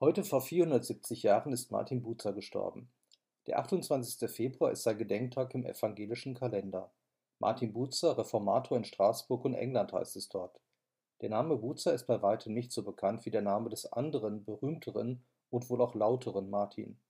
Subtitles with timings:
[0.00, 2.88] Heute vor 470 Jahren ist Martin Bucer gestorben.
[3.48, 4.30] Der 28.
[4.30, 6.92] Februar ist sein Gedenktag im evangelischen Kalender.
[7.40, 10.60] Martin Bucer, Reformator in Straßburg und England heißt es dort.
[11.20, 15.24] Der Name Bucer ist bei weitem nicht so bekannt wie der Name des anderen, berühmteren
[15.50, 17.00] und wohl auch lauteren Martin.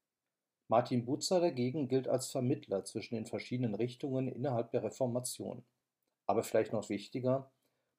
[0.68, 5.62] Martin Bucer dagegen gilt als Vermittler zwischen den verschiedenen Richtungen innerhalb der Reformation.
[6.25, 7.52] Aber vielleicht noch wichtiger,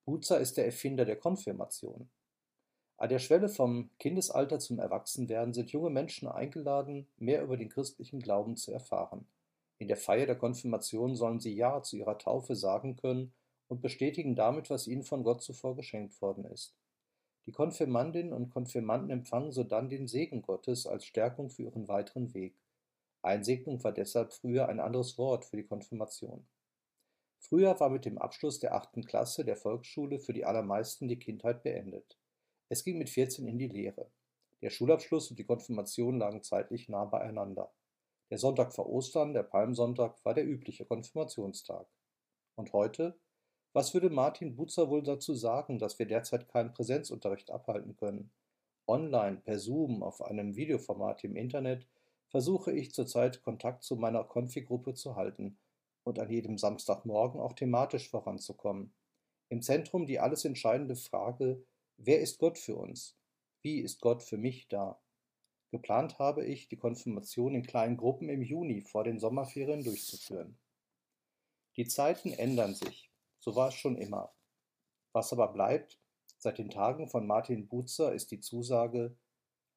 [0.06, 2.10] Bucer ist der Erfinder der Konfirmation.
[3.00, 8.20] An der Schwelle vom Kindesalter zum Erwachsenwerden sind junge Menschen eingeladen, mehr über den christlichen
[8.20, 9.26] Glauben zu erfahren.
[9.78, 13.32] In der Feier der Konfirmation sollen sie Ja zu ihrer Taufe sagen können
[13.70, 16.76] und bestätigen damit, was ihnen von Gott zuvor geschenkt worden ist.
[17.46, 22.54] Die Konfirmandinnen und Konfirmanden empfangen sodann den Segen Gottes als Stärkung für ihren weiteren Weg.
[23.22, 26.46] Einsegnung war deshalb früher ein anderes Wort für die Konfirmation.
[27.38, 31.64] Früher war mit dem Abschluss der achten Klasse der Volksschule für die allermeisten die Kindheit
[31.64, 32.18] beendet.
[32.70, 34.12] Es ging mit 14 in die Lehre.
[34.62, 37.72] Der Schulabschluss und die Konfirmation lagen zeitlich nah beieinander.
[38.30, 41.88] Der Sonntag vor Ostern, der Palmsonntag, war der übliche Konfirmationstag.
[42.56, 43.18] Und heute?
[43.74, 48.32] Was würde Martin Butzer wohl dazu sagen, dass wir derzeit keinen Präsenzunterricht abhalten können?
[48.86, 51.88] Online, per Zoom, auf einem Videoformat im Internet
[52.30, 55.58] versuche ich zurzeit Kontakt zu meiner Konfi-Gruppe zu halten
[56.04, 58.94] und an jedem Samstagmorgen auch thematisch voranzukommen.
[59.50, 61.64] Im Zentrum die alles entscheidende Frage,
[62.02, 63.18] Wer ist Gott für uns?
[63.62, 65.02] Wie ist Gott für mich da?
[65.70, 70.58] Geplant habe ich, die Konfirmation in kleinen Gruppen im Juni vor den Sommerferien durchzuführen.
[71.76, 73.12] Die Zeiten ändern sich,
[73.42, 74.34] so war es schon immer.
[75.12, 76.00] Was aber bleibt,
[76.38, 79.18] seit den Tagen von Martin Buzer, ist die Zusage,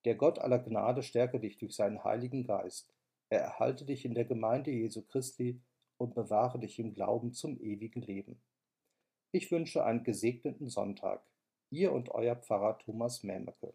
[0.05, 2.95] der Gott aller Gnade stärke dich durch seinen Heiligen Geist.
[3.31, 5.61] Er erhalte dich in der Gemeinde Jesu Christi
[5.97, 8.41] und bewahre dich im Glauben zum ewigen Leben.
[9.33, 11.27] Ich wünsche einen gesegneten Sonntag.
[11.73, 13.73] Ihr und euer Pfarrer Thomas Mähmecke.